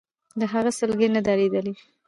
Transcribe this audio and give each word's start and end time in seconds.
د 0.39 0.41
هغه 0.53 0.71
سلګۍ 0.79 1.07
نه 1.15 1.21
درېدلې. 1.27 1.73